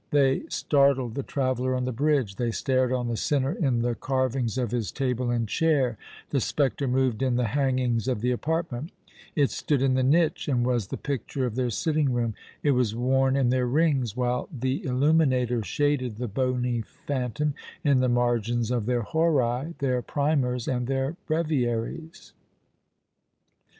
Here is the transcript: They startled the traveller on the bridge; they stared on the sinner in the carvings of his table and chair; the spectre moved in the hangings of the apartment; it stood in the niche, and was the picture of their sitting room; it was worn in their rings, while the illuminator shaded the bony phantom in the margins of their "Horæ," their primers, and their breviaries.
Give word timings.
They 0.09 0.45
startled 0.49 1.13
the 1.13 1.21
traveller 1.21 1.75
on 1.75 1.85
the 1.85 1.91
bridge; 1.91 2.37
they 2.37 2.49
stared 2.49 2.91
on 2.91 3.07
the 3.07 3.15
sinner 3.15 3.51
in 3.51 3.83
the 3.83 3.93
carvings 3.93 4.57
of 4.57 4.71
his 4.71 4.91
table 4.91 5.29
and 5.29 5.47
chair; 5.47 5.95
the 6.31 6.41
spectre 6.41 6.87
moved 6.87 7.21
in 7.21 7.35
the 7.35 7.45
hangings 7.49 8.07
of 8.07 8.21
the 8.21 8.31
apartment; 8.31 8.89
it 9.35 9.51
stood 9.51 9.79
in 9.79 9.93
the 9.93 10.01
niche, 10.01 10.47
and 10.47 10.65
was 10.65 10.87
the 10.87 10.97
picture 10.97 11.45
of 11.45 11.53
their 11.53 11.69
sitting 11.69 12.11
room; 12.13 12.33
it 12.63 12.71
was 12.71 12.95
worn 12.95 13.35
in 13.35 13.49
their 13.49 13.67
rings, 13.67 14.17
while 14.17 14.49
the 14.51 14.83
illuminator 14.83 15.61
shaded 15.61 16.15
the 16.15 16.27
bony 16.27 16.81
phantom 16.81 17.53
in 17.83 17.99
the 17.99 18.09
margins 18.09 18.71
of 18.71 18.87
their 18.87 19.03
"Horæ," 19.03 19.77
their 19.77 20.01
primers, 20.01 20.67
and 20.67 20.87
their 20.87 21.15
breviaries. 21.27 22.33